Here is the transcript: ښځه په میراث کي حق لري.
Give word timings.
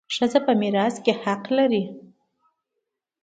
ښځه 0.15 0.39
په 0.45 0.51
میراث 0.59 0.95
کي 1.03 1.13
حق 1.23 1.43
لري. 1.57 1.83